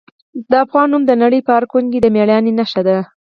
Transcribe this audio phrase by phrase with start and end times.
[0.49, 2.97] د افغان نوم د نړۍ په هر کونج کې د میړانې نښه ده.